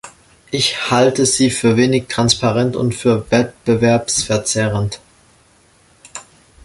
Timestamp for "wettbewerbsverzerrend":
3.29-4.99